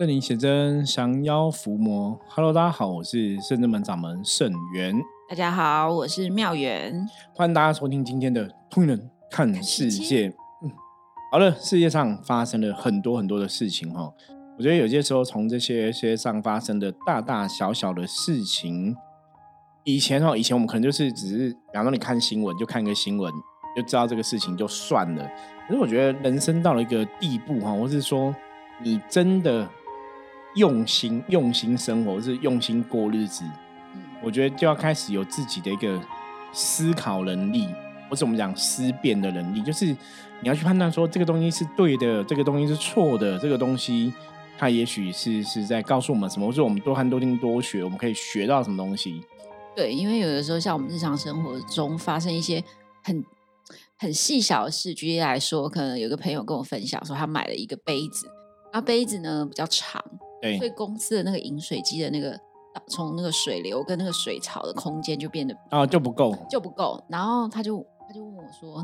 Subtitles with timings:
[0.00, 2.18] 这里写真降妖伏魔。
[2.30, 4.98] Hello，大家好，我是圣真门掌门圣元。
[5.28, 7.06] 大家好，我是妙元。
[7.34, 10.30] 欢迎大家收听今天的《通人看世界》。
[10.64, 10.70] 嗯，
[11.30, 14.10] 好了，世界上发生了很多很多的事情哈。
[14.56, 18.96] 我觉得有些时候，从这些世界上发生的大大小小的事情，
[19.84, 23.30] 以前哦，以前我们可能就是只是，比方说你看新闻，就看个新闻，
[23.76, 25.30] 就知道这个事情就算了。
[25.68, 28.34] 可是我觉得人生到了一个地步哈，或是说
[28.82, 29.68] 你真的。
[30.54, 33.44] 用心用心生活，是用心过日子。
[34.22, 36.00] 我觉得就要开始有自己的一个
[36.52, 37.66] 思考能力，
[38.08, 44.12] 或者我们讲思辨的能力，就是你要去判断说这个东西是对的，这个东西是错的，这个东西
[44.58, 49.24] 它也许是是在告诉我们什么，或者我们多看多听多学，我们可以学到什么东西。
[49.74, 52.62] 对，因为有的时候像我们日常生活中发生一些
[53.02, 53.24] 很
[53.96, 58.26] 很细小的事，举例来说，可能有个朋友跟我分享说，他买了一个杯子，
[58.72, 60.04] 那杯子呢比较长。
[60.58, 62.38] 所以公司的那个饮水机的那个
[62.86, 68.78] 从那个水流跟那个水槽的空间就变得啊就不够就不够，然后他就他就问我说：“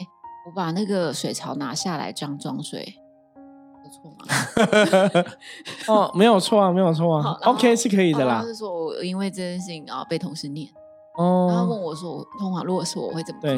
[0.00, 0.06] 哎，
[0.46, 2.94] 我把那个水槽拿下来这样装水
[3.84, 4.26] 有错吗？”
[5.88, 8.40] 哦，没有错啊，没有错啊，OK 是可以的啦。
[8.40, 10.68] 他是说我因为这件事情然后被同事念
[11.16, 13.50] 哦，然后问我说：“通常如果是我会怎么做？”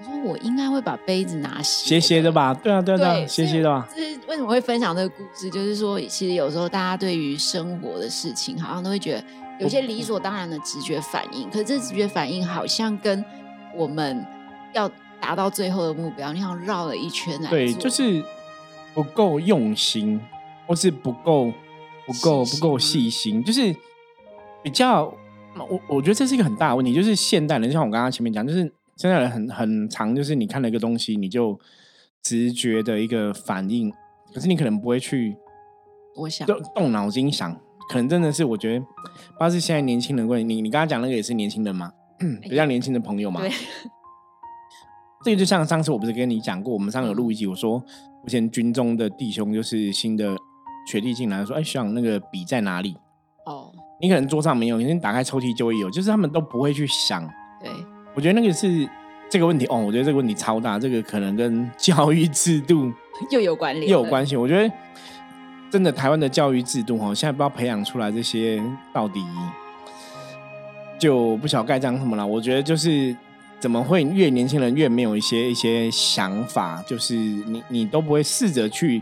[0.00, 3.88] 我说我应该会把杯子拿斜斜的吧，对啊对啊，对斜斜的吧。
[3.94, 9.24] 就是为什么会分享这个故事，就是说其实有时候大家对于生活的事情，好像都会觉得
[9.58, 13.24] 有些理所当然的直觉反应，可是这直觉反应好像跟
[13.74, 14.24] 我们
[14.72, 14.88] 要
[15.20, 17.50] 达到最后的目标，你像绕了一圈来。
[17.50, 18.22] 对，就是
[18.94, 20.20] 不够用心，
[20.68, 21.52] 或是不够
[22.06, 23.74] 不够不够细心，就是
[24.62, 25.12] 比较
[25.56, 28.72] 我我觉得这是一个很大的问题，就是现代人，像我刚刚前面讲，就是。
[28.98, 31.58] 现在人很很长，就是你看了一个东西，你就
[32.20, 33.92] 直觉的一个反应，
[34.34, 35.36] 可是你可能不会去，
[36.16, 37.54] 我想动动脑筋想，
[37.88, 41.92] 可能真的是我觉得，不知道是现在年轻人问你，你刚刚讲那个也是年轻人吗？
[42.42, 43.40] 比较年轻的朋友嘛。
[43.40, 43.50] 对。
[45.24, 47.78] 这个就像上次我不是跟你讲过，我们上有录一集，我说
[48.22, 50.36] 目前军中的弟兄就是新的
[50.90, 52.96] 学弟进来，说哎，学长那个笔在哪里？
[53.46, 53.72] 哦。
[54.00, 57.24] 你可能桌上没有，你打开抽屉就会有，就是他们都不会去想。
[57.60, 57.70] 对。
[58.18, 58.84] 我觉得那个是
[59.30, 62.92] 这个问题哦，我觉得这个问题超大，这个可能跟教育制度
[63.30, 64.34] 又有关联，又有关系。
[64.34, 64.74] 我觉得
[65.70, 68.60] 真的台湾的教育制度哈，现在不知道培养出来这些
[68.92, 69.24] 到底
[70.98, 72.26] 就不晓得该讲什么了。
[72.26, 73.16] 我觉得就是
[73.60, 79.00] 怎么会越年轻人越没有一些一些想法，就是你你都不会试着去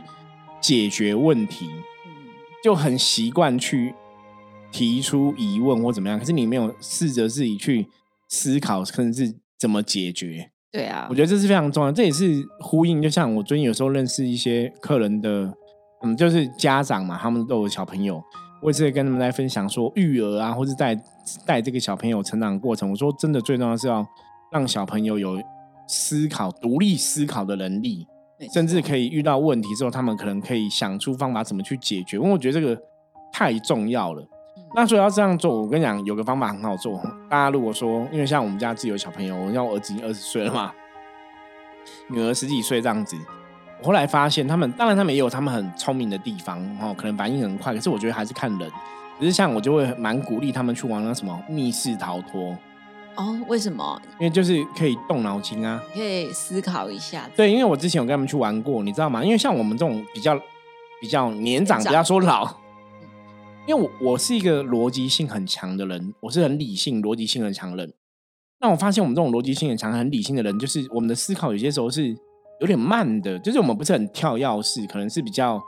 [0.60, 1.70] 解决问题，
[2.62, 3.94] 就很习惯去
[4.70, 7.86] 提出疑问或怎么样，可是你没有试着自己去。
[8.28, 10.50] 思考甚至是怎么解决？
[10.72, 11.90] 对啊，我觉得这是非常重要。
[11.90, 15.50] 这也是呼应，就像我最近有时候认识一些客人的，
[16.02, 18.22] 嗯，就是家长嘛，他们都有小朋友，
[18.60, 20.94] 我也是跟他们来分享说育儿啊，或者带
[21.46, 22.90] 带这个小朋友成长过程。
[22.90, 24.06] 我说真的，最重要是要
[24.52, 25.40] 让小朋友有
[25.88, 28.06] 思考、独立思考的能力，
[28.52, 32.18] 甚至可以遇到问题之后，他们可能可以想出方法怎么去解决。
[32.18, 32.78] 因为我觉得这个
[33.32, 34.22] 太重要了。
[34.76, 37.02] 那所以要这样做，我跟你讲，有个方法很好做。
[37.30, 40.70] 大家如果说，因为像我们家自己有小朋友，我像我儿子已经二十岁了嘛，
[42.08, 43.16] 女儿十几岁这样子。
[43.80, 47.74] 我后来发现，他们当然他们也有他们很聪明的地方，哦，可能反应很快。
[47.74, 48.70] 可是我觉得还是看人。
[49.18, 52.54] 只是像我就会蛮鼓励他们去玩那什么密室逃脱。
[53.14, 53.98] 哦，为什么？
[54.18, 57.22] 因为就是可以动脑筋啊，可以思考一下。
[57.34, 59.24] 对，因为我之前有跟他们去玩过，你知道吗？
[59.24, 60.38] 因为像我们这种比较
[61.00, 62.65] 比较年长，不要说老。
[63.66, 67.92] 因为我我是一个逻辑性很强的人，我是很理性、逻辑性很强的人。
[68.60, 72.16] 那我发现我们这种逻辑性很强、很理性的人，就是我们的思考有些时候是
[72.60, 75.60] 有点慢的，就是我们不是很跳跃式，可能是比较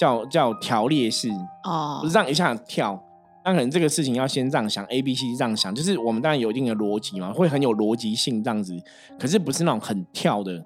[0.00, 1.28] 叫叫条列式
[1.64, 2.98] 哦，不是这样一下跳。
[3.44, 8.74] 那可能这个事情要先这样想，A、B、C 这样想，就是我们当然有一定的逻辑嘛，会很有逻辑性这样子。
[9.18, 10.64] 可是不是那种很跳的。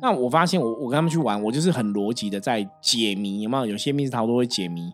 [0.00, 3.66] 那我发现我我跟他们去玩，我就是很逻辑的在解谜，有没有？
[3.66, 4.90] 有些密室逃脱会解谜。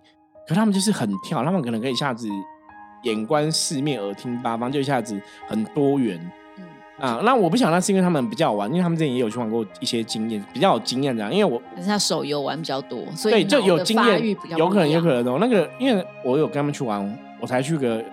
[0.50, 2.28] 可他们就是很跳，他们可能可以一下子
[3.02, 5.16] 眼观四面，耳听八方，就一下子
[5.46, 6.20] 很多元。
[6.58, 6.64] 嗯
[6.98, 11.32] 啊，那我不想那是因为他们比较玩，因为他们之前也有去玩过一些经验，比较有经验这样。
[11.32, 15.38] 因为我但是他手游玩比较多，所以就有经验，有可能有可能哦。
[15.40, 18.04] 那个因为我有跟他们去玩，我才去个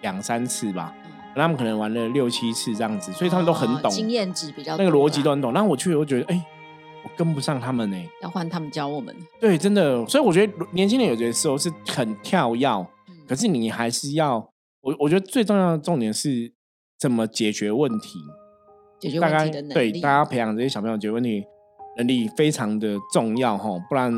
[0.00, 0.92] 两三次吧，
[1.36, 5.52] 他们可能玩了六七次这样子，所以他们都很懂，经验值比较那个逻辑都很懂。
[5.52, 6.44] 然后我去，我觉得哎。
[7.16, 9.14] 跟不上他们呢，要换他们教我们。
[9.40, 12.86] 对，真的，所以我觉得年轻人有些时候是很跳跃，
[13.26, 14.36] 可是你还是要
[14.80, 16.52] 我，我觉得最重要的重点是
[16.98, 18.18] 怎么解决问题，
[19.00, 19.92] 解决问题的能力。
[19.92, 21.44] 对，大家培养这些小朋友解决问题
[21.96, 24.12] 能力非常的重要哈，不然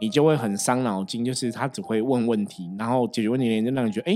[0.00, 4.14] 你就会很伤脑筋，就是他只会问问题，然后解决问题的人就让你觉得，哎，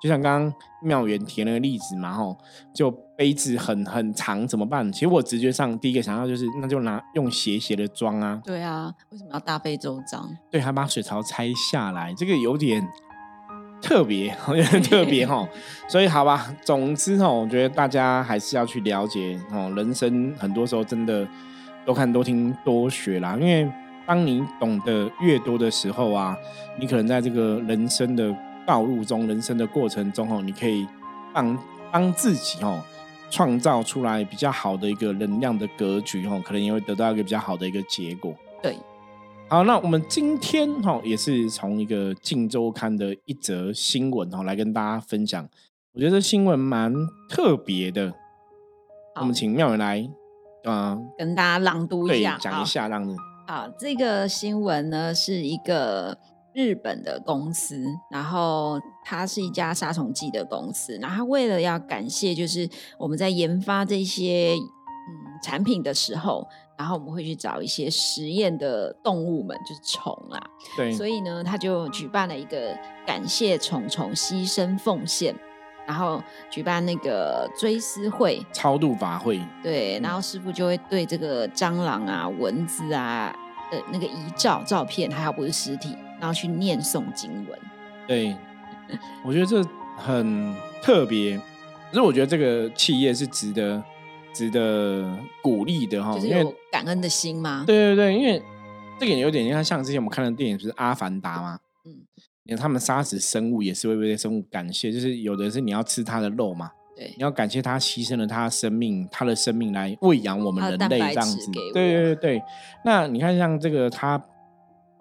[0.00, 2.36] 就像刚刚妙元提那个例子嘛，吼，
[2.74, 2.90] 就
[3.22, 4.90] 杯子很很长怎么办？
[4.90, 8.42] 其实我直觉上第一个想到就是，那就拿用斜斜的装啊。
[8.44, 10.28] 对啊，为什么要大费周章？
[10.50, 12.84] 对，还把水槽拆下来，这个有点。
[13.80, 15.48] 特别， 有点特别 哈，
[15.88, 21.26] 所以好吧，总之哈，我觉得大家还是要去了解哦，人生很多时候真的
[21.84, 23.70] 多看多听多学啦，因为
[24.04, 26.36] 当你懂得越多的时候啊，
[26.78, 28.34] 你可能在这个人生的
[28.64, 30.86] 道路中、人生的过程中哦，你可以
[31.34, 31.58] 帮
[31.90, 32.80] 帮自己哦
[33.32, 38.34] 创造出来比较好的一个能量的格局哦，可能也会得到一个比较好的一个结果。
[38.62, 38.76] 对。
[39.48, 45.48] 好，那我们今天哈也是从一个《镜周刊》的一则新闻哈来跟大家分享。
[45.94, 46.92] 我觉得新闻蛮
[47.28, 48.12] 特别的，
[49.16, 50.08] 我们请妙人来
[50.64, 53.68] 啊跟大家朗读一下，讲一下，让人好。
[53.78, 56.16] 这个新闻呢是一个
[56.54, 62.68] 日本的公司，然后它是一家杀虫剂的公司，然后为了要感谢，就是
[62.98, 66.46] 我们在研发这些嗯产品的时候。
[66.74, 70.42] 然后我们会去找一些实验的动物们，就是虫啊。
[70.76, 70.90] 对。
[70.90, 72.76] 所以呢，他就举办了一个
[73.06, 75.32] 感谢虫虫牺牲奉献，
[75.86, 76.20] 然后
[76.50, 79.40] 举办那个追思会、超度法会。
[79.62, 80.00] 对。
[80.02, 83.32] 然后师傅就会对这个蟑螂啊、蚊子啊
[83.70, 87.58] 的那个遗照照片，还有不是尸体，然后去念诵经文。
[88.06, 88.34] 对。
[89.22, 89.62] 我觉得这
[89.98, 91.36] 很特别，
[91.90, 93.82] 可是我觉得这个企业是值得。
[94.34, 97.64] 值得鼓励的哈，就是有感恩的心吗？
[97.66, 98.42] 对对对，因为
[98.98, 101.58] 这个有点像像之前我们看的电影，就是《阿凡达》嘛。
[101.84, 101.92] 嗯，
[102.44, 111.50] 因为他们杀死生物也是为这些生物感谢，就是有的是你要吃它的肉嘛，对，你要感谢他牺牲了他的生命，他的生命来喂养我们人类这样子。
[111.50, 112.42] 对对对对，
[112.86, 114.16] 那你看像这个他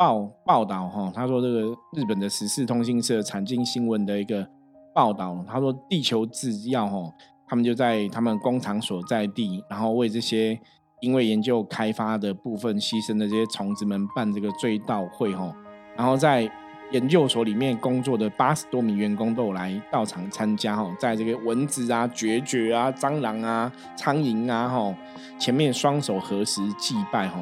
[0.01, 1.61] 报报道哈，他说这个
[1.95, 4.43] 日本的时事通信社产经新闻的一个
[4.95, 6.97] 报道，他说地球制药哈。
[7.47, 10.59] 他们就在他们工厂所在地，然后为这些
[11.01, 15.53] 因为研究开发的部分牺牲的这些虫子们办这个追悼会哈，
[15.95, 16.49] 然后在
[16.91, 24.95] 研究所里面工作的八十多名员工都有来到场参加哈，在这个蚊子啊、决绝啊、蟑螂啊、苍蝇啊哈
[25.37, 27.37] 前面双手合十祭拜哈。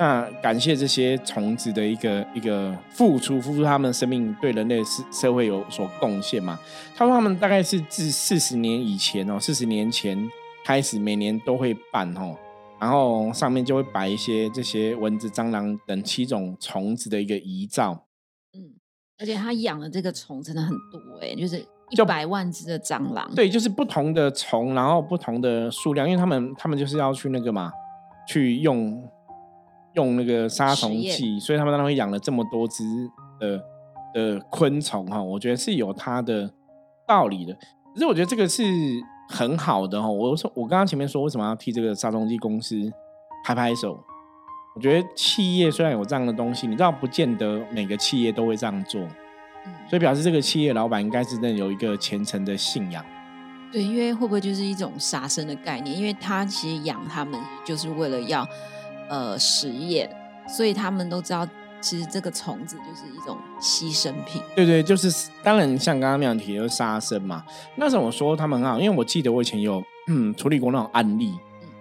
[0.00, 6.58] 那感谢这些虫子的一个一个付出，付出他们生命对人类社社会有所贡献嘛？
[6.96, 10.18] 他说他们大概是自四十年以前哦，四十年前
[10.64, 12.34] 开始每年都会办哦，
[12.80, 18.06] 然后上面就会摆一些这些蚊子、蟑螂等七种虫子的一个遗照。
[18.54, 18.72] 嗯，
[19.18, 23.30] 而且他养的这个虫真的很多哎，就是一百万只的蟑螂。
[23.34, 27.70] 对，就是不同的虫，然后不同的数量，因为他们他们就是要去那个嘛，
[28.26, 29.06] 去用。
[29.94, 32.84] 用那个杀虫剂，所以他们当然会养了这么多只
[33.40, 33.60] 的
[34.14, 36.48] 的昆虫哈，我觉得是有它的
[37.08, 37.52] 道理的。
[37.92, 38.62] 可是我觉得这个是
[39.28, 40.08] 很好的哈。
[40.08, 42.76] 我说我刚刚前面说为什么要替这个杀虫剂公司
[43.44, 43.98] 拍拍手？
[44.76, 49.00] 我觉得企业虽然有这样的东西，你知道不见得每个企业都会这样做，
[49.66, 53.04] 嗯所以表示这个企业老板应该是真的有一个虔诚的信仰。
[53.72, 55.98] 对，因为会不会就是一种杀生的概念？
[55.98, 58.46] 因为他其实养他们就是为了要。
[59.10, 60.08] 呃，实验，
[60.48, 61.44] 所以他们都知道，
[61.80, 64.40] 其实这个虫子就是一种牺牲品。
[64.54, 67.44] 对对，就是当然，像刚刚那样提的杀生嘛。
[67.74, 71.34] 那时候我说他们很好，因为我记得我以前有嗯处理过那种案例，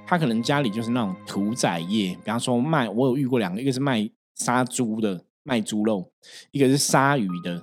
[0.08, 6.02] 他可能家里就是那种屠宰业，比方说卖，我有遇过两个，一个是卖杀猪的，卖猪肉；
[6.50, 7.62] 一个是杀鱼的，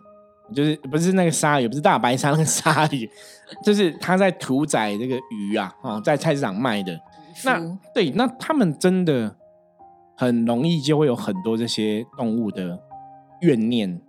[0.54, 3.11] 就是不是那个鲨鱼，不是大白鲨那个鲨鱼，
[3.64, 6.96] 就是他在屠宰这个鱼啊，哦，在菜市场卖的。
[7.44, 7.58] 那
[7.92, 9.37] 对，那他们真的。
[10.16, 12.78] 很容易就会有很多这些动物的
[13.42, 14.00] 怨念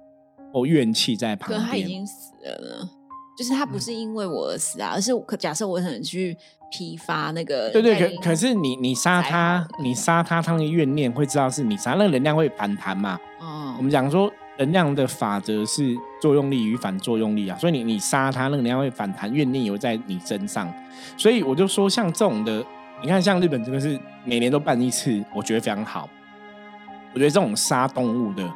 [0.54, 1.60] 或怨气在旁边。
[1.60, 2.90] 可他已经死了，
[3.38, 6.36] 就是他不是因为我而死啊，而是可假设我可能去
[6.72, 7.70] 批发那个。
[7.72, 13.20] 对对，可可是你你杀他，你杀他，他那个怨念会知道是你杀，那个能量会反弹嘛？
[13.40, 13.76] 哦。
[13.78, 20.74] 我们讲说能量的法则是作用力与反作用力啊，所以你你杀他，那个能量会反弹，怨念会在你身上。
[21.18, 22.66] 所以我就说，像这种的。
[23.02, 26.10] 你看，像日本这个是每年都办一次，我觉得非常好。
[27.14, 28.52] 我觉得这种杀动物的，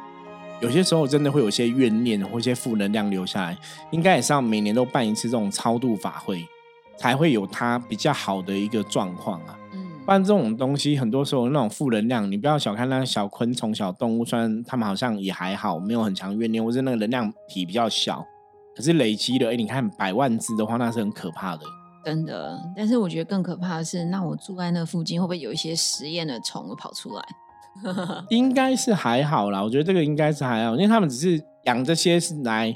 [0.60, 3.56] 有些时候真的会有一些怨念或一些负能量留下来，
[3.92, 6.44] 应该也是要每年都办一次这种超度法会，
[6.96, 9.58] 才会有它比较好的一个状况啊。
[9.72, 18.24] 嗯，不然这种东西很多时候那种负能量，你不要小看那小昆虫、小动物，虽然它们好像也还好，没有很强怨念，或是那个能量体比较小，
[18.76, 21.64] 可是累积了，哎，你看百万只的话，那是很可怕的。
[22.04, 27.24] 真的，但是我觉得更可怕的是，那我住在那附近会不会有一些实验的虫跑出来？
[28.28, 32.74] 应该是还好啦，我觉得这个应该是还好，因为他们只是养这些是来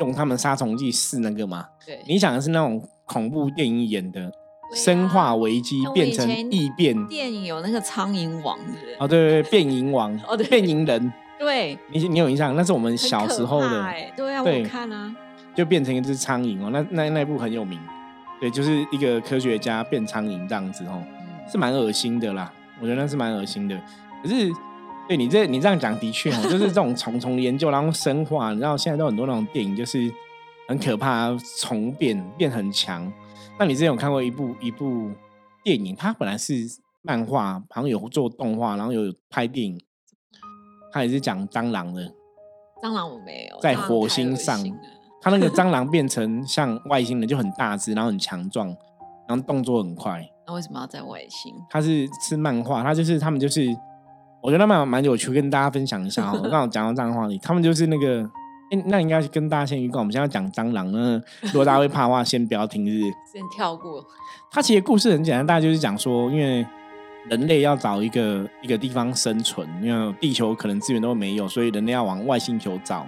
[0.00, 1.64] 用他们杀虫剂试那个嘛。
[1.86, 8.58] 对，你想的是那种恐怖电影演的啊生化危机变成异变电影有那个苍蝇王？
[8.98, 12.56] 哦，对对对，变蝇王哦对变蝇人，对，你你有印象？
[12.56, 15.14] 那是我们小时候的，欸对啊，我看啊，
[15.54, 17.78] 就变成一只苍蝇哦，那那那部很有名，
[18.44, 21.02] 对，就是一个科学家变苍蝇这样子哦。
[21.02, 23.78] 嗯是蛮恶心的啦，我觉得那是蛮恶心的。
[24.22, 24.50] 可是，
[25.08, 30.12] 对你这你这样讲的确哦，就是这种虫虫研究，然后生化，你知道现在都很多那种电影，就是
[30.68, 33.10] 很可怕，虫变变很强。
[33.58, 35.10] 那你之前有看过一部一部
[35.62, 36.54] 电影，它本来是
[37.00, 39.80] 漫画，好像有做动画，然后有拍电影，
[40.92, 42.02] 它也是讲蟑螂的。
[42.82, 44.58] 蟑螂我没有，在火星上
[45.24, 48.68] 它那个蟑螂变成像外星人，就很大只，然后很强壮，
[49.26, 50.22] 然后动作很快。
[50.46, 51.54] 那为什么要在外星？
[51.70, 53.74] 它是是漫画，它就是他们就是，
[54.42, 56.38] 我觉得蛮蛮有趣，跟大家分享一下哦。
[56.44, 58.18] 我刚好讲到这样的话题，他们就是那个，
[58.70, 61.18] 诶那应该是跟大家先预告，我们现在要讲蟑螂呢。
[61.44, 63.00] 如果大家会怕的话，先不要听，是？
[63.32, 64.04] 先跳过，
[64.52, 66.66] 它其实故事很简单，大家就是讲说，因为
[67.30, 73.06] 人类要找一个一个地方生存，因为地球可能资源都没有，所以人类要往外星球找。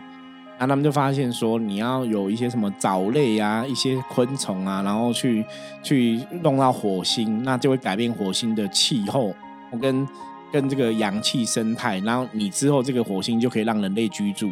[0.59, 5.45] 然后他们就发现说，你要有一些什么藻类啊，一些昆虫啊，然后去
[5.83, 9.35] 去弄到火星，那就会改变火星的气候
[9.81, 10.09] 跟
[10.51, 14.51] 跟这个氧气生态，然后你之后这个火星就可以让人类居住。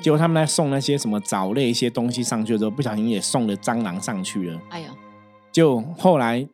[0.00, 4.60] 结果他们在送那些什么藻类一些东西上去的时候，不小心也送了蟑螂上去了。
[4.70, 4.90] 哎呀，
[5.52, 6.46] 就后来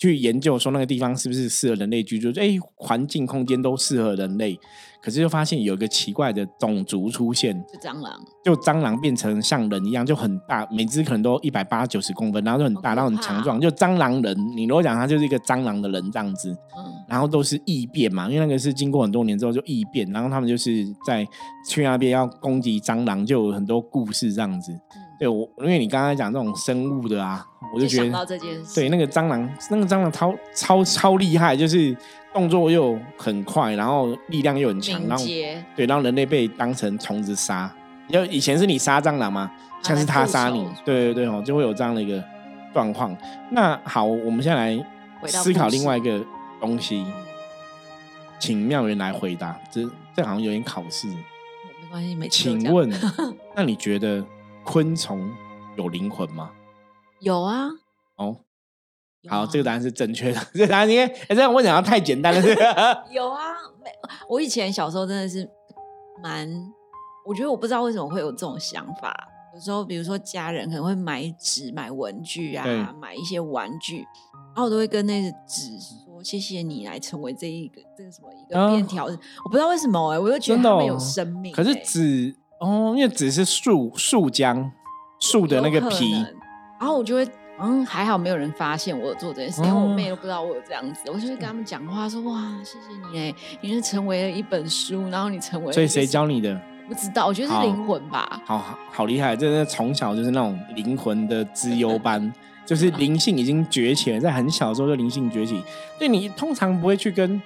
[0.00, 4.58] 去研究说那个地方是不是适合人类居住，哎，环境空间都适合人类，
[5.02, 14.34] 可是就发现有一个奇怪的种族出现，就蟑螂，就蟑螂变成像人一样，就很大，每只可能都一百八九十公分，然后就很大，然后很强壮，就蟑螂人。
[14.56, 21.28] 你如果讲它就是一个蟑螂的人这样子，嗯，然后都是异变嘛，因为那个是经过很多年之后就异变，然后他们就是在
[21.68, 24.72] 去那边要攻击蟑螂，就有很多故事这样子。
[25.20, 31.94] 对我，因为你刚才讲这种生物的啊，我就觉得这件事，对那个蟑螂，那个蟑螂超超超厉害，就是
[32.32, 37.70] 动作又很快，然后力量又很强，敏然后捷，对，让人类被当成虫子杀。
[38.08, 42.24] 就以前是你杀蟑螂嘛，他像是他杀你，对对对哦，就会有这样的一个
[42.72, 43.14] 状况。
[43.50, 44.86] 那好，我们现在来
[45.28, 46.18] 思考另外一个
[46.58, 47.12] 东西，嗯
[48.38, 49.54] 请妙人来回答。
[49.70, 49.82] 这
[50.16, 51.08] 这好像有点考试。
[51.08, 51.14] 没
[51.90, 52.90] 关系，每次都这样请问，
[53.54, 54.24] 那你觉得
[54.64, 55.30] 昆虫
[55.76, 56.50] 有灵魂吗？
[57.20, 57.68] 有啊？
[58.16, 58.36] 哦，
[59.22, 60.40] 有好，这个啊答案是正确的。
[60.52, 62.40] 这个答案因为哎，这样我讲的太简单了，
[63.10, 63.40] 有啊，
[63.82, 63.90] 没，
[64.28, 65.48] 我以前小时候真的是
[66.22, 66.48] 蛮，
[67.26, 69.28] 我觉得我不知道为什么会有这种想法。
[69.52, 74.06] 有时候，比如说家人可能会买纸、买文具啊，买一些玩具，
[74.54, 79.06] 然后我都会跟那个纸说：“谢谢你来成为这一个这个什么一啊个便条。
[79.06, 84.70] 我不知道为什么哎、我就觉得他们有哦生命、可是欸纸哦，因为只是树树浆
[85.18, 86.12] 树的那个皮，
[86.78, 87.26] 然后我就会，
[87.58, 96.60] 嗯，还好没有人发现我有做这件事，因为我哦妹都不知道我有这样子，我就会跟他们讲话说，哇，谢谢你哎，你是成为了一本书，然后你成为了所以谁教你的？
[96.86, 99.36] 不知道，我觉得是灵魂吧，好好好厉害！
[99.36, 102.32] 真的从小就是那种灵魂的资优班，
[102.66, 105.62] 就是 灵性已经崛起了，在很小的时候就灵性崛起。
[106.00, 107.40] 对你通常不会去跟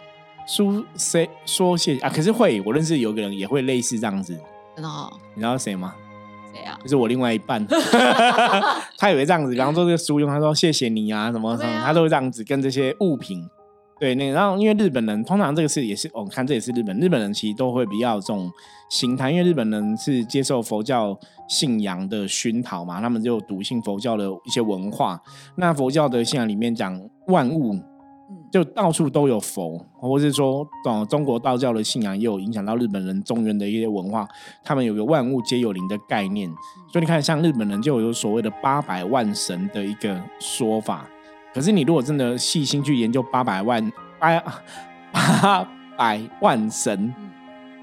[0.46, 4.34] 书谁说谢谢啊，可是会，我认识有个人也会类似这样子，
[4.74, 5.94] 真的哦，你知道谁吗？
[6.52, 6.78] 谁啊？
[6.82, 7.64] 就是我另外一半，
[8.98, 13.48] 他也会这样子，比方说这个书用，他说谢谢你啊，什么什么，对啊他都会这样子跟这些物品。
[14.00, 18.50] 对，那个然后因为日本人通常这个是也是，我、看这也是日本日本人其实都会比较有这种
[18.90, 21.16] 心态，因为日本人是接受佛教
[21.48, 25.20] 信仰的熏陶嘛，他们就笃信佛教的一些文化。
[25.56, 27.84] 那佛教的信仰里面讲万物嗯，
[28.54, 34.24] 就到处都有佛，或是说，哦，中国道教的信仰也有影响到日本人中原的一些文化，
[34.62, 36.48] 他们有个万物皆有灵的概念，
[36.92, 41.04] 所以你看，像日本人就有所谓的八百万神的一个说法。
[41.52, 44.40] 可是你如果真的细心去研究八百万八
[45.10, 47.30] 八百万神，嗯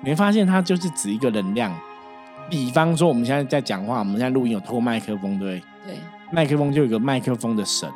[0.03, 1.77] 你会发现它就是指一个能量。
[2.49, 5.93] 比方说，我们现在在讲话，我们现在录音有透过麦克风，对不对？
[5.93, 6.01] 对，
[6.31, 7.89] 麦克风就有一个麦克风的神，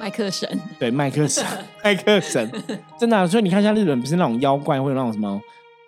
[0.00, 1.44] 麦克神，对，麦克神，
[1.84, 2.50] 麦克神，
[2.98, 5.38] 真的啊、所以你看，像日本不是那种妖怪会有那种什么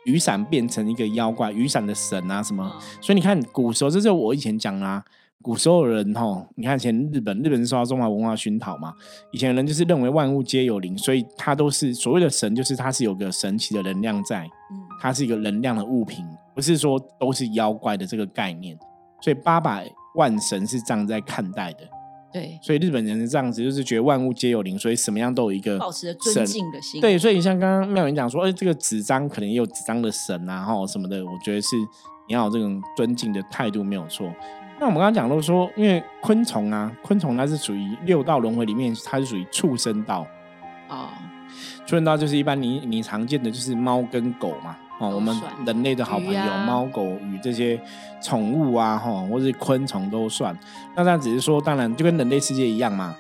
[0.05, 2.81] 雨伞变成一个妖怪，雨伞的神啊什么，嗯。
[3.01, 5.03] 所以你看古时候，这就是我以前讲啦、
[5.41, 8.93] 古时候的人哈，你看以前日本，日本是受到中华文化熏陶嘛，
[9.31, 16.23] 以前的人就是认为万物皆有灵，所以他都是所谓的神，就是它是有个神奇的能量在，嗯，它是一个能量的物品，
[16.55, 18.79] 不是说都是妖怪的这个概念。
[19.23, 21.89] 所以八百万神是这样在看待的。
[22.33, 27.01] 对，所以日本人是这样子，就是觉得万物皆有灵，所以什么样都有一个保持着尊敬的心。
[27.01, 31.77] 对，所以像刚刚妙云讲说，哎，这个纸张可能也有纸张的神啊，哈什么的，我觉得是
[32.27, 34.27] 你要有这种尊敬的态度没有错。
[34.81, 40.27] 那我们刚刚讲到说，因为昆虫啊，昆虫它是属于六道轮回里面，它是属于畜生道。
[40.89, 41.09] 哦，
[41.85, 44.77] 畜生道就是一般你你常见的就是猫跟狗嘛。
[45.03, 47.81] 哦，我们人类的好朋友，猫狗与这些
[48.23, 50.57] 宠物啊，哈，或是昆虫都算。
[50.95, 53.17] 那这样只是说，当然就跟人类世界一样嘛。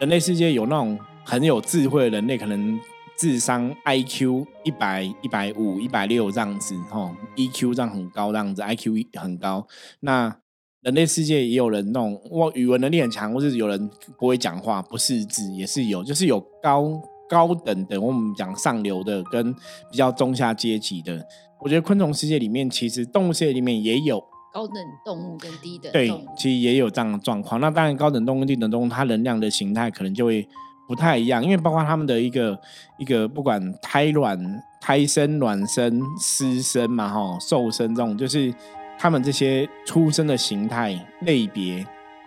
[0.00, 2.76] 人类世界有那种很有智慧的人类，可能
[3.16, 9.68] 智商 I Q 一百、一百五、一百六这样子，哈，E Q 这样很高，这样子 I Q 很高。
[10.00, 10.36] 那
[10.80, 13.88] 人类世界也有人那种哇，语文能力很强，或是有人
[14.18, 17.00] 不会讲话、不识字，也是有，就是有高。
[17.28, 19.52] 高等的，我们讲上流的，跟
[19.90, 21.22] 比较中下阶级的，
[21.60, 24.18] 我觉得昆虫世界里面，其实动物世界里面也有
[24.52, 25.92] 高等动物跟低等。
[25.92, 27.60] 对，其实也有这样的状况。
[27.60, 30.48] 那当然，高等动物跟、低等动物，它能量的形态可能就会
[30.88, 32.58] 不太一样，因为包括他们的一个
[32.98, 34.38] 一个，不管胎卵、
[34.80, 38.54] 胎生、卵生、湿生嘛，哈，受生这种，就是
[38.98, 41.84] 他们这些出生的形态类别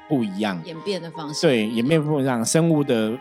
[0.08, 3.18] 不一样，演变的方式对，演变不一样，生物的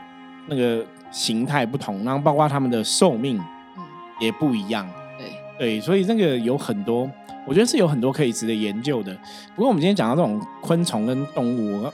[0.47, 0.85] 那个。
[1.11, 3.37] 形态不同，然后包括他们的寿命，
[3.76, 3.83] 嗯，
[4.21, 4.88] 也不一样。
[5.19, 7.11] 对对，所以那个有很多，
[7.47, 9.12] 我觉得是有很多可以值得研究的。
[9.55, 11.90] 不过我们今天讲到这种昆虫跟动物，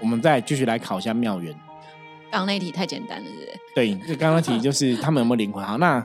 [0.00, 1.52] 我们再继续来考一下妙缘。
[2.30, 3.48] 刚刚那题太简单了，是不是？
[3.74, 5.64] 对，就刚刚题就是他们有没有灵魂？
[5.64, 6.04] 好，那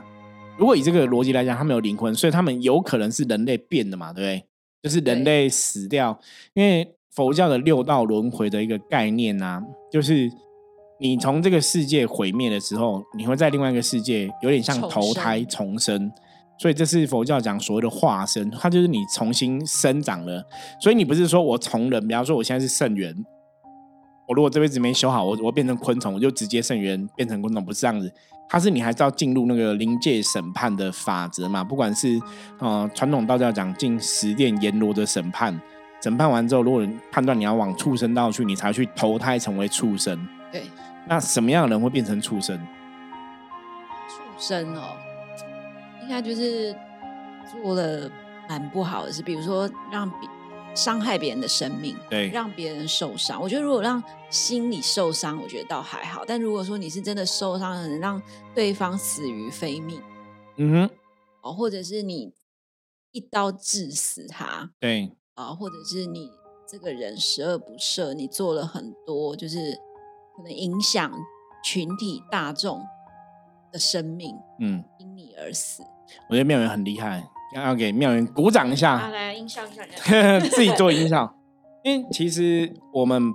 [0.56, 4.12] 如果以这个逻辑来讲，他们有灵魂，所以他们有可能是人类变的嘛？
[4.12, 4.44] 对不对？
[4.82, 6.20] 就是人类死掉，
[6.52, 10.30] 因为佛教的六道轮回的一个概念啊，就是。
[11.04, 16.10] 你从这个世界毁灭的时候，你会在另外一个世界，有点像投胎重生，
[16.56, 20.42] 所以这是佛教讲所谓的化身，它就是你重新生长了。
[20.80, 23.14] 所以你不是说我从人，比方说我现在是圣元，
[24.26, 28.10] 我如果这辈子没修好，我我变成昆虫，我就直接圣元变成昆虫，不是这样子。
[28.48, 31.62] 它是你还是要进入那个临界审判的法则嘛？
[31.62, 32.18] 不管是
[32.60, 35.60] 呃传统道教讲进十殿阎罗的审判，
[36.02, 36.82] 审判完之后，如果
[37.12, 40.18] 判断你要往畜生道去，你才去投胎成为畜生。
[40.50, 40.62] 对。
[41.06, 42.58] 那什么样的人会变成畜生？
[44.08, 44.96] 畜生哦，
[46.02, 46.74] 应该就是
[47.50, 48.10] 做了
[48.48, 50.28] 蛮不好的事，比如说让别
[50.74, 53.40] 伤害别人的生命，对，让别人受伤。
[53.40, 56.24] 我觉得如果让心理受伤，我觉得倒还好。
[56.26, 58.20] 但如果说你是真的受伤，能让
[58.54, 60.02] 对方死于非命，
[60.56, 60.90] 嗯哼，
[61.42, 62.32] 哦，或者是你
[63.12, 66.30] 一刀致死他，对，啊，或者是你
[66.66, 69.78] 这个人十恶不赦，你做了很多，就是。
[70.36, 71.10] 可能影响
[71.62, 72.82] 群体大众
[73.72, 75.82] 的生命，嗯，因你而死。
[76.28, 79.08] 我觉得妙元很厉害，要给妙元鼓掌一下。
[79.08, 81.34] 来音效一下， 自己做音效。
[81.82, 83.32] 因为其实我们，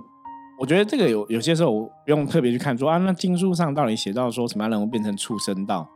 [0.58, 5.88] 我觉得这个有有些时候不用特别去看说啊，那经书上到底写到说什么样人物变成畜生道？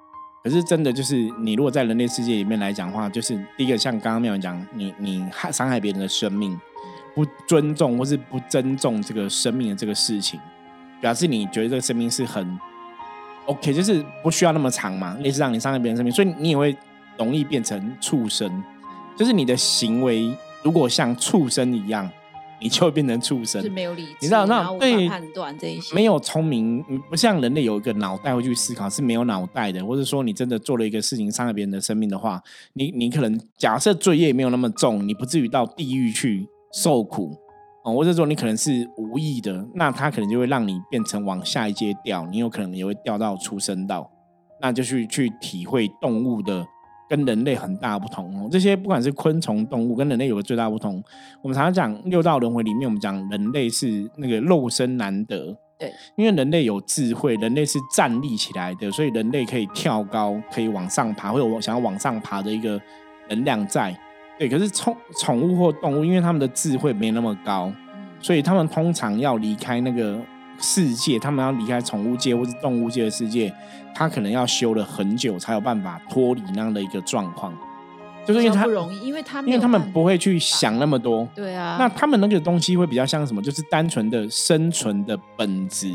[0.42, 6.60] 可是真的就是，你如果在人类世界里面来讲话，就是第一个像刚刚妙元讲，你你害伤害别人的生命，
[7.14, 10.38] 不尊重或是不尊重这个生命的这个事情。
[11.04, 12.58] 表示你觉得这个生命是很
[13.44, 16.74] OK，就是不需要那么长嘛，类似让你伤害别人生命，所以你也会
[17.18, 18.64] 容易变成畜生。
[19.14, 22.10] 就是你的行为如果像畜生一样，
[22.58, 29.84] 你就会变成畜生，是没有理智，你知道那对判断这一些没有聪明，不像人类有一个脑袋会去思考，是没有脑袋的。
[29.84, 37.36] 或者说你真的做了一个事情伤害别人的生命的话，你你可能假设罪业没有那么重，你不至于到地狱去受苦。
[37.84, 44.10] 哦，或者说你可能是无意的，那他可能就会让你变成往下一阶掉，你有可能也会掉到出生道，
[44.58, 46.66] 那就去去体会动物的
[47.10, 48.48] 跟人类很大不同哦。
[48.50, 51.04] 这些不管是昆虫动物跟人类有个最大不同，
[51.42, 62.80] 我们常常讲六道轮回里面，我们讲人类是那个肉身难得，对，因为人类有智慧，人类是站立起来的，所以人类可以跳高，可以往上爬，会有想要往上爬的一个
[63.28, 63.94] 能量在。
[64.38, 67.72] 对，可是宠宠物或动物，因为他们的智慧没那么高，
[68.20, 70.20] 所以他们通常要离开那个
[70.58, 73.54] 世界，他们要离开宠物界或是动物界的世界，
[73.94, 77.56] 他可能要修了很久才有办法脱离那样的一个状况。
[78.26, 81.28] 就是因为他不容易，因为他因为他们不会去想那么多。
[81.34, 83.40] 对啊，那他们那个东西会比较像什么？
[83.40, 85.92] 就是单纯的生存的本质。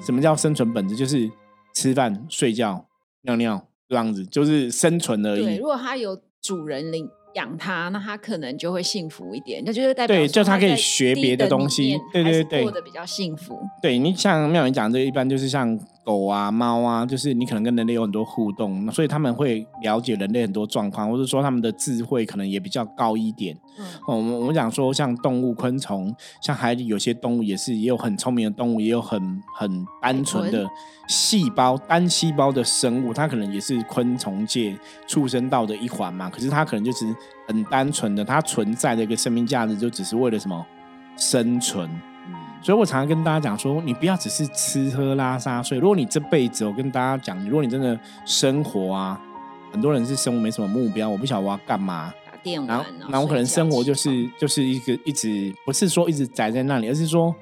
[0.00, 0.96] 什么叫生存本质？
[0.96, 1.30] 就是
[1.74, 2.86] 吃饭、睡觉、
[3.22, 5.44] 尿尿这样子，就是生存而已。
[5.44, 7.10] 对，如果他有主人领。
[7.34, 9.62] 养它，那它可能就会幸福一点。
[9.64, 11.98] 那就是代表对，就它可以学别的东西。
[12.12, 13.58] 对对对，过得比较幸福。
[13.82, 23.54] 对你像妙云讲这个，一般就是像狗啊、猫啊，就是你可能跟人类有很多互动，那所以他们会了解人类很多状况，或者说他们的智慧可能也比较高一点。
[23.78, 29.20] 嗯哦，我们我们讲说，像动物、昆虫，像海里有些动物也是，也有很聪明的动物，也有很
[29.54, 30.66] 很单纯的
[31.08, 34.74] 细胞、单细胞的生物，它可能也是昆虫界
[35.06, 36.30] 畜生道的一环嘛。
[36.30, 37.04] 可是它可能就是
[37.46, 40.64] 很单纯的，它存在的一个生命价值就只是为了什么
[41.18, 41.86] 生存。
[42.60, 45.78] 嗯所以我常常跟大家讲说，你不要只是吃喝拉撒睡。
[45.78, 49.20] 如果你这辈子，我跟大家讲，如果你真的生活啊，
[49.72, 52.12] 很多人是生活没什么目标，我不晓得我要干嘛。
[52.26, 57.34] 打电玩，然后，然然后可能生活就是就是一个一直不是说一直宅在那里，而是说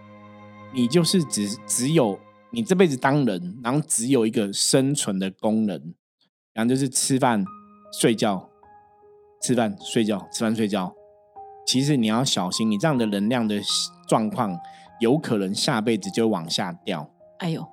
[0.73, 2.19] 你就是只只有
[2.51, 5.81] 你这辈子当人，然后只有一个生存的功能，
[6.53, 7.43] 然后就是吃饭、
[7.99, 8.49] 睡觉、
[9.43, 10.93] 吃饭、睡觉、吃饭、睡觉。
[11.67, 13.61] 其实你要小心，你这样的能量的
[14.07, 14.57] 状况，
[15.01, 17.09] 有可能下辈子就往下掉。
[17.39, 17.67] 哎呦，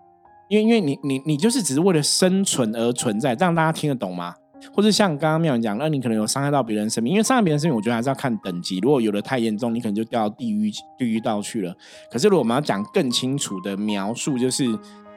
[0.50, 4.36] 因为因为你你你就是只是为了生存而存在，这样大家听得懂吗？
[4.74, 8.80] 或者像刚刚妙人讲，那你可能有伤害到别人生命，因为伤害别人生命，我觉得还是要看等级。
[8.80, 11.76] 如果有的太严重，你可能就掉到地狱地狱道去了。
[12.10, 14.66] 可是如果我们要讲更清楚的描述，就是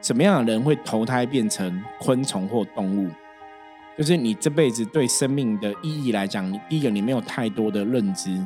[0.01, 3.09] 什么样的人会投胎变成昆虫或动物，
[3.97, 8.37] 就是你这辈子对生命的意义来讲，你第一个你没有太多的认知，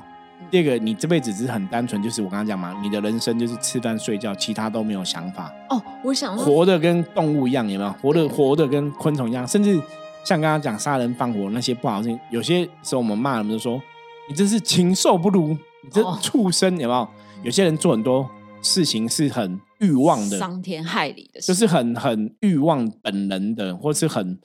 [0.50, 5.54] 第二个你这辈子只是很单纯，就是我刚刚讲嘛，你的人生就是吃饭睡觉，其他都没有想法。
[5.70, 7.92] 哦，我想，活的跟动物一样，有没有？
[8.02, 9.76] 活的活的跟昆虫一样，甚至
[10.24, 13.82] 像刚刚讲杀人放火那些不好的事情，有些时候我们骂人们就说
[14.30, 17.08] 你真是禽兽不如，你这哦畜生，有没有？
[17.44, 18.30] 有些人做很多
[18.62, 24.38] 事情是很欲望的，伤天害理的事，就是很很欲望本能的，或是很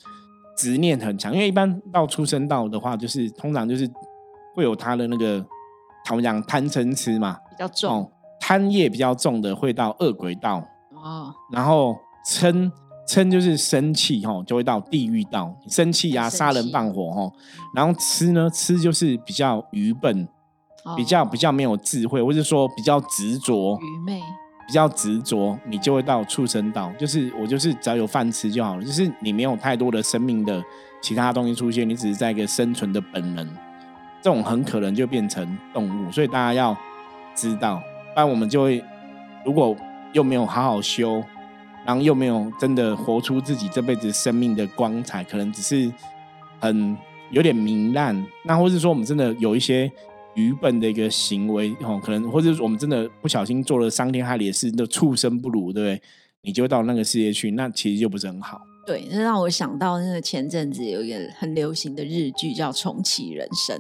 [0.56, 1.35] 执念很强。
[1.35, 3.87] 因为一般到出生到的话，就是通常就是
[4.54, 5.44] 会有他的那个，
[6.07, 10.64] 他们讲贪嗔痴嘛，比较重哦，贪业比较重的会到恶鬼道。
[10.92, 12.71] 哦，然后嗔
[13.09, 15.53] 嗔就是生气吼，就会到地狱道。
[15.66, 17.33] 生气啊，生气杀人放火吼。
[17.75, 20.29] 然后吃呢，吃就是比较愚笨，
[20.97, 24.23] 比较比较没有智慧，或者说比较执着，愚昧，
[24.69, 26.92] 比较执着，你就会到畜生道。
[26.97, 30.62] 就是我就是只要有饭吃就好了，就是你没有太多的生命的
[31.03, 33.49] 其他东西出现，你只是在一个生存的本能，
[34.22, 36.11] 这种很可能就变成动物。
[36.11, 36.76] 所以大家要
[37.35, 37.76] 知道，
[38.14, 38.83] 不然我们就会
[39.44, 39.76] 如果
[40.12, 41.22] 又没有好好修，
[41.85, 45.92] 然后又没有真的活出自己这辈子生命的光彩，可能只是
[46.61, 46.96] 很
[47.31, 48.26] 有点糜烂。
[48.44, 49.90] 那或是说我们真的有一些
[50.35, 56.02] 愚笨的一个行为哦，可能或者是我们真的不小心做了伤天害理的事，那畜生不如，对不对？
[56.42, 58.61] 你就到那个世界去，那其实就不是很好。
[58.87, 63.76] 对，这让我想到那个前阵子有一个很流行的日剧叫《重启人生》，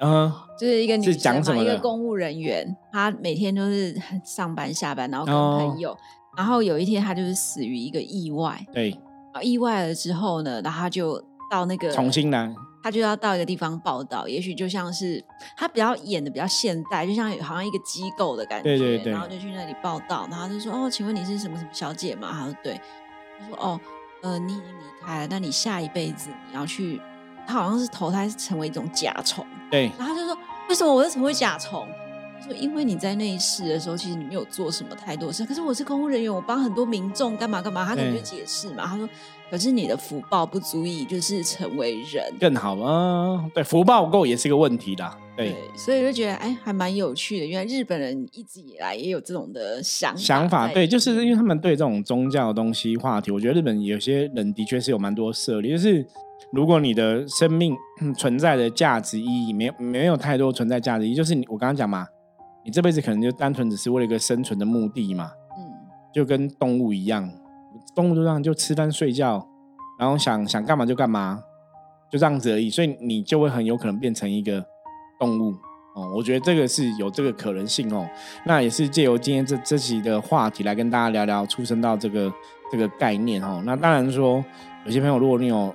[0.00, 5.58] 嗯，就是一个女是生嘛，一个公务人员，她每天都是上班下班，然后跟哦。
[5.58, 5.96] 朋友，
[6.36, 8.96] 然后有一天她就是死于一个意外，对，
[9.32, 15.24] 啊意外了之后呢，然后她就到那个重新来，她就要到一个地方报道，也许就像是
[15.56, 22.28] 她比较演的比较现代，就像好像一个机构的感觉，对对对然后就去那里报道，然后就说哦，请问你是什么什么小姐吗？
[22.32, 22.80] 她说对，
[23.40, 23.80] 她说哦，
[24.22, 27.00] 呃，你已经离开了，那你下一辈子你要去，
[27.48, 30.36] 他好像是投胎成为一种甲虫，对，然后他就说
[30.68, 31.88] 为什么我为什么会甲虫？
[32.38, 39.08] 他说因为你在那一世的时候，其实你没有做什么太多事，可是我是公务人员，我帮很多民众干嘛干嘛，他可能就解释嘛，他说
[39.50, 42.22] 可是你的福报不足以就是成为人。
[42.38, 43.42] 更好啊。
[43.54, 45.16] 对，福报不够也是一个问题啦。
[45.36, 47.46] 对，所以就觉得哎，还蛮有趣的。
[47.46, 56.06] 原来日本人一直以来也有这种的想想法对，就是因为他们对这种宗教的东西话题，我觉得日本有些人的确是有蛮多涉猎，就是
[56.52, 62.06] 如果你的生命嗯存在的价值意义没有没有太多存在价值意义，就是你我刚刚讲嘛，
[62.64, 65.64] 你这辈子可能就单纯只是为了一个生存的目的嘛，嗯，
[66.12, 67.30] 就跟动物一样，
[67.94, 69.46] 动物就这样就吃饭睡觉，
[69.98, 71.42] 然后想想干嘛就干嘛，
[72.10, 74.64] 就这样子而已，所以你就会很有可能变成一个
[75.20, 75.52] 动物
[75.94, 76.12] 哦。
[76.16, 78.08] 我觉得这个是有这个可能性哦。
[78.46, 82.32] 那也是借由今天这这期的话题来跟大家聊聊出生到这个
[82.70, 83.62] 这个概念哦。
[83.66, 84.42] 那当然说，
[84.86, 85.74] 有些朋友如果你有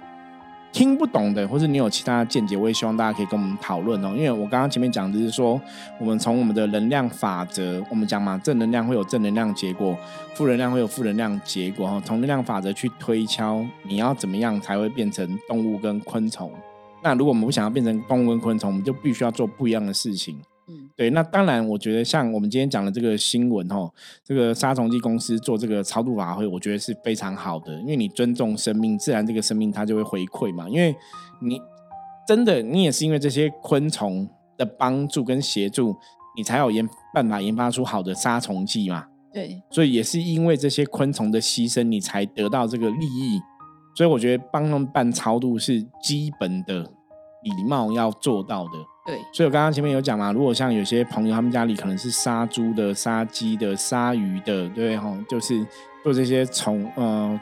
[0.73, 4.09] 听不懂的，或是你有其他的见解，我也希望大家可以跟我们讨论哦。
[4.17, 5.61] 因为我刚刚前面讲的是说，
[5.99, 9.95] 我们从我们的能量法则，我们讲嘛，正能量会有正能量结果，
[10.33, 12.01] 负能量会有负能量结果哈。
[12.03, 16.51] 从能量法则去推敲，你要怎么样才会变成动物跟昆虫？
[17.03, 20.39] 那如果我们不想要变成动物跟昆虫，我们就必须要做不一样的事情。
[20.73, 23.91] 嗯对，那当然，我觉得像我们今天讲的这个新闻哦，
[24.23, 30.67] 这个杀虫剂公司做这个超度法会，我觉得是非常好的，因为你尊重生命，自然这个生命它就会回馈嘛。
[30.69, 30.95] 因为
[31.41, 31.61] 你
[32.27, 35.95] 真的，你也是因为这些昆虫的帮助跟协助，
[36.35, 43.39] 你才有研办法研发出好的杀虫剂嘛，对，所以也是因为这些昆虫的牺牲，你才得到这个利益。
[43.95, 46.81] 所以我觉得帮他们办超度是基本的
[47.43, 48.71] 礼貌要做到的。
[49.05, 55.65] 对，所以我刚刚前面有讲嘛，如果像有些朋友他们家里可能是杀猪的、杀鸡的、杀鱼的，对哈，就是
[56.03, 57.39] 做这些从呃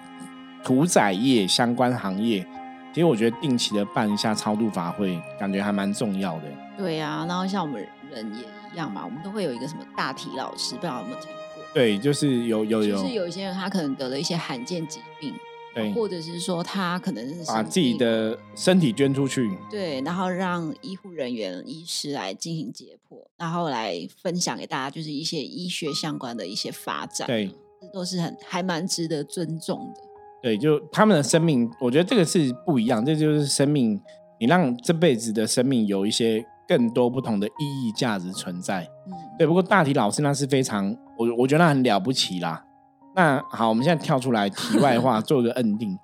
[0.64, 2.44] 屠宰业相关行业，
[2.92, 6.44] 其实我觉得定期的办一下超度法会，感觉还蛮重要的。
[6.78, 8.42] 对啊，然后像我们人也
[8.74, 11.64] 一样嘛，我们都会有一个什么大体老师，不知道有没有听过？
[11.76, 15.34] 对，就是有有有，就是有一些人他可能得了一些罕见疾病。
[15.74, 27.48] 对，或者是说他可能是把自己的身体捐出去，对，然后让医护人员、医师来进行解剖，然后来分享给大家，就是一些医学相关的一些发展，对，
[27.80, 30.02] 这都是很还蛮值得尊重的。
[30.44, 34.02] 对，就他们的生命，我觉得这个是不一样，这就是生命，
[34.40, 38.82] 你让这辈子的生命有一些更多不同的意义、价值存在。
[39.06, 39.48] 嗯，对。
[39.48, 42.66] 不过大体老师那是非常，我我觉得那很了不起啦。
[43.14, 45.98] 那好，我们现在跳出来题外话， 做一个认定。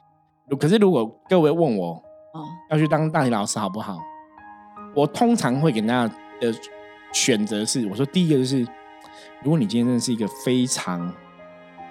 [0.60, 1.92] 可是如果各位问我，
[2.34, 4.00] 哦，要去当大学老师好不好？
[4.96, 6.54] 我通常会给大家的
[7.14, 8.60] 选择是，我说第一个就是，
[9.44, 11.14] 如果你今天真的是一个非常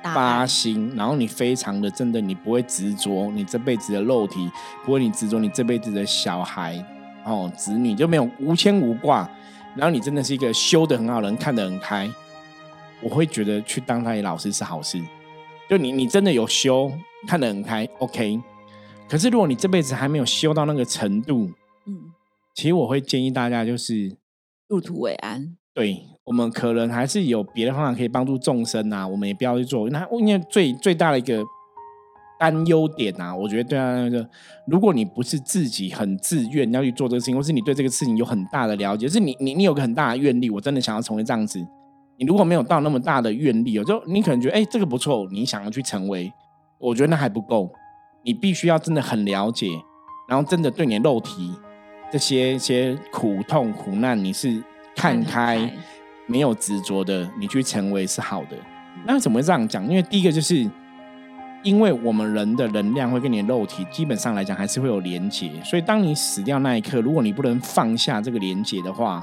[0.03, 4.51] 发心，然后你非常的真的，你不会执着你这辈子的肉体，
[4.85, 6.85] 不会你执着你这辈子的小孩
[7.25, 9.29] 哦子女，就没有无牵无挂，
[9.75, 12.11] 然后你真的是一个修的很好，人看得很开。
[13.03, 15.01] 我会觉得去当他的老师是好事，
[15.69, 16.91] 就你你真的有修，
[17.27, 18.41] 看得很开，OK。
[19.09, 21.51] 可是如果你这辈子还没有修到那个程度，
[21.87, 22.13] 嗯，
[22.55, 24.17] 其实我会建议大家就是
[24.69, 25.57] 入土为安。
[25.75, 29.89] 对我们可能还是有别的方法可以帮助众生啊，我们也不要去做。
[29.91, 31.45] 那因为最最大的一个
[32.41, 34.27] 担忧点啊，我觉得对啊，那个
[34.67, 41.65] 如果你不是自己很自愿要去做这个事情，或是你对这个事情有很大的了解，是你你你有个很大的愿力，我真的想要成为这样子。
[42.19, 46.33] 你如果没有到那么大的愿力，就你可能觉得，哎，这个不错，你想要去成为，
[46.79, 47.71] 我觉得那还不够。
[48.25, 49.69] 你必须要真的很了解，
[50.27, 51.53] 然后真的对你的肉体
[52.11, 54.63] 这些些苦痛苦难，你是
[54.95, 55.71] 看开，
[56.27, 58.57] 没有执着的，你去成为是好的。
[59.05, 59.87] 那怎么会这样讲？
[59.87, 60.69] 因为第一个就是，
[61.63, 69.23] 因为我们人的能量会跟你的肉体基本上来讲还是会有连结，所以当你死掉那一刻，如果你不能放下这个连结的话。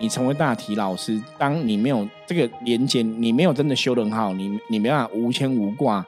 [0.00, 6.04] 你成为大体老师，当你没有这个连接，你没有真的修得很好，你你没办法无牵无挂。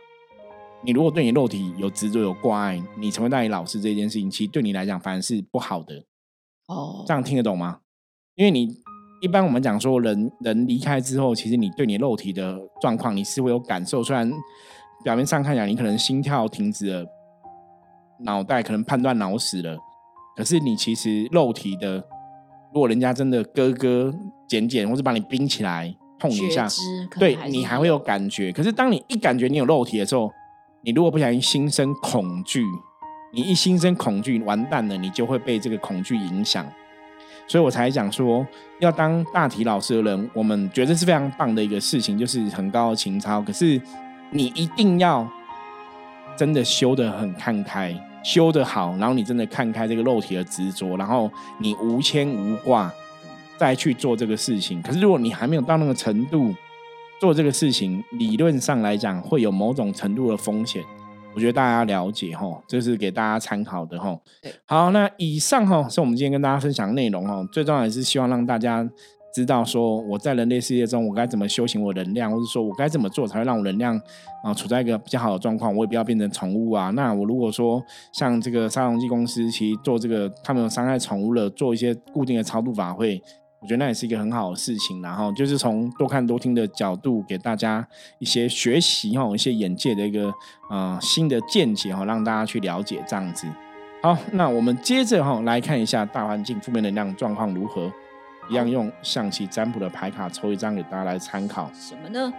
[0.82, 5.94] 你如果对你肉体有执着有挂碍，你成为大体老师这件事情，其实对你来讲反而是不好的。
[6.68, 7.80] 哦，这样听得懂吗？
[8.34, 8.74] 因为你
[9.20, 14.32] 一般我们讲说，人人离开之后，其实你对你肉体的状况你是会有感受，虽然
[15.04, 17.06] 表面上看起来你可能心跳停止了，
[18.20, 19.78] 脑袋可能判断脑死了，
[20.34, 22.02] 可是你其实肉体的。
[22.74, 24.12] 如果人家真的割割
[24.48, 26.66] 剪剪，或是把你冰起来碰一下，
[27.18, 28.50] 对你还会有感觉。
[28.50, 30.32] 可是当你一感觉你有肉体的时候，
[30.82, 32.64] 你如果不小心心生恐惧，
[33.34, 36.66] 你一心生恐惧，完蛋了，你就会被这个恐惧影响。
[37.46, 38.46] 所以我才讲说，
[38.80, 43.42] 要当大体老师的人，我们觉得是非常棒的一个事情，就是很高的情操。
[43.42, 43.78] 可是
[44.30, 45.28] 你一定要
[46.38, 47.94] 真的修得很看开。
[48.22, 52.92] 修得好，然后你真的看开这个肉体的执着，然后你无牵无挂，
[53.56, 54.80] 再去做这个事情。
[54.82, 56.54] 可是如果你还没有到那个程度
[57.20, 60.82] 做这个事情，理论上来讲会有某种程度的风险。
[61.34, 64.18] 我觉得大家了解哈，这是给大家参考的哈。
[64.64, 68.88] 好，那以上哈是我们今天跟大家分享的内容哈，最重要的是希望让大家。
[69.32, 73.98] 知道说我在人类世界中，我该怎么修行我能量，或者说我该怎么做才会让我能量
[74.44, 76.90] 啊处在一个比较好的状况，我也不要变成宠物啊。
[76.90, 83.22] 那我如果说像这个杀虫剂公司，其实做这个他们有伤害宠物了，做一些固定的超度法会，
[83.62, 85.00] 我觉得那也是一个很好的事情。
[85.00, 90.30] 然后就是从多看多听的角度，给大家一些学习哈，一些眼界的一个
[90.70, 93.46] 呃新的见解哈，让大家去了解这样子。
[94.02, 97.90] 好，那我们接着哈来看一下大环境负面能量状况如何。
[98.48, 101.70] 一样用象棋占卜的牌卡抽一张给大家来参考。
[101.72, 102.32] 什么呢？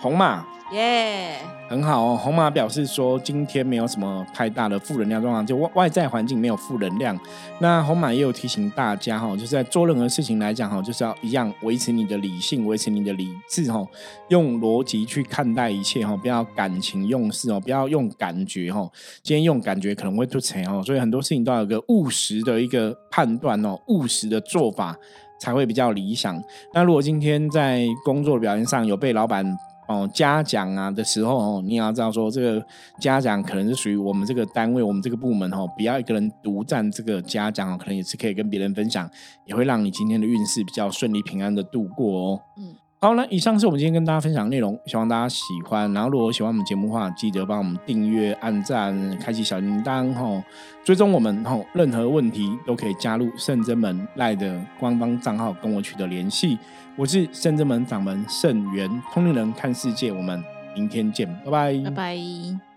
[0.00, 0.44] 红马。
[0.72, 1.34] 耶，
[1.68, 2.16] 很好哦。
[2.16, 7.18] 红马表示说，今天没有什么太大的负能量状况，就外外在环境没有负能量。
[7.58, 13.84] 那红马也有提醒大家哈，就是在做任何事情来讲哈，就是要一样维持你的理性，维持你的理智哈，
[14.28, 18.88] 用逻辑去看待一切哈，不要感情用事哦，不要用感觉哈。
[19.24, 24.96] 今天用感觉可能会出错哦，所以很多事情都要有个务实的一个判断哦，务实的做法
[25.40, 26.40] 才会比较理想。
[26.72, 29.44] 那如果今天在工作表现上有被老板
[29.90, 32.64] 哦，嘉奖啊的时候哦，你也要知道说，这个
[33.00, 39.10] 嘉奖可能是属于我们这个单位、我们这个部门哦，不要一个人独占这个嘉奖哦，可能也是可以跟别人分享，
[39.46, 42.40] 也会让你今天的运势比较顺利、平安的度过哦。
[42.56, 45.90] 嗯，好，那以上是我们今天跟大家分享的内容，希望大家喜欢。
[45.94, 50.44] 然后如果喜欢我们节目的话，记得帮我们订阅、按赞、开启小铃铛，吼，
[50.84, 56.58] 追踪我们，吼，任何问题都可以加入圣真门赖的官方账号跟我取得联系。
[56.94, 60.44] 我是圣真门掌门圣元通灵人看世界，我们
[60.76, 62.69] 明天见，拜拜，拜拜。